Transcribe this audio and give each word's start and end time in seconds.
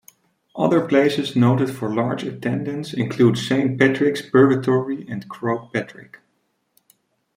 Other 0.55 0.81
places 0.87 1.35
noted 1.35 1.69
for 1.69 1.93
large 1.93 2.23
attendance 2.23 2.91
include 2.91 3.37
Saint 3.37 3.79
Patrick's 3.79 4.23
Purgatory 4.23 5.05
and 5.07 5.29
Croagh 5.29 5.71
Patrick. 5.71 6.17